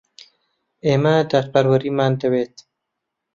[0.85, 2.55] ئێمە دادپەروەریمان دەوێت.